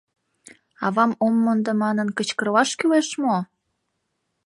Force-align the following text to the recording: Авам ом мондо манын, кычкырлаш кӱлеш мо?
Авам 0.85 1.11
ом 1.25 1.35
мондо 1.43 1.71
манын, 1.83 2.07
кычкырлаш 2.17 2.69
кӱлеш 2.79 3.07
мо? 3.23 3.35